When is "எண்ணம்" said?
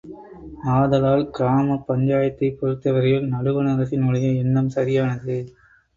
4.35-4.69